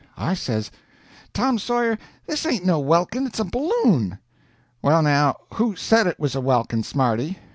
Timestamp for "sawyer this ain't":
1.59-2.65